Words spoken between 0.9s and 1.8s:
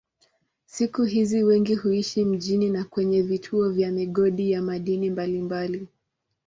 hizi wengi